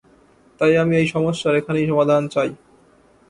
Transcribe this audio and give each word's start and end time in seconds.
তাই 0.61 0.73
আমি 0.77 0.93
এই 0.97 1.07
সমস্যার 1.07 1.53
এখানেই 1.55 1.89
সমাধান 1.91 2.23
চাই। 2.27 2.49